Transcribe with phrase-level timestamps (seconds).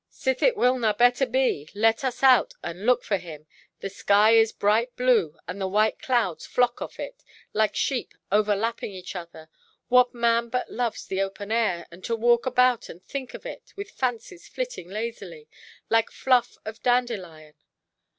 [0.09, 3.45] Sith it will na better be, let us out and look for him.
[3.81, 8.91] The sky is bright blue, and the white clouds flock off it, like sheep overlapping
[8.91, 9.47] each other.
[9.89, 13.73] What man but loves the open air, and to walk about and think of it,
[13.75, 15.47] with fancies flitting lazily,
[15.87, 17.53] like fluff of dandelion?